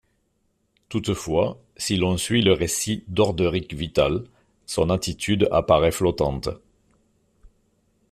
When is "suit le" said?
2.17-2.53